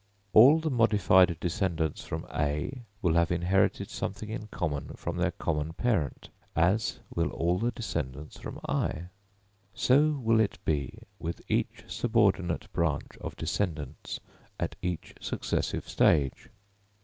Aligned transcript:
All 0.33 0.59
the 0.59 0.71
modified 0.71 1.39
descendants 1.39 2.03
from 2.03 2.25
A 2.33 2.81
will 3.03 3.13
have 3.13 3.29
inherited 3.31 3.91
something 3.91 4.29
in 4.31 4.47
common 4.47 4.93
from 4.95 5.17
their 5.17 5.29
common 5.29 5.73
parent, 5.73 6.29
as 6.55 6.97
will 7.13 7.29
all 7.29 7.59
the 7.59 7.69
descendants 7.69 8.39
from 8.39 8.59
I; 8.67 9.09
so 9.75 10.13
will 10.19 10.39
it 10.39 10.57
be 10.65 11.03
with 11.19 11.39
each 11.47 11.83
subordinate 11.85 12.65
branch 12.73 13.15
of 13.21 13.35
descendants 13.37 14.19
at 14.59 14.75
each 14.81 15.13
successive 15.19 15.87
stage. 15.87 16.49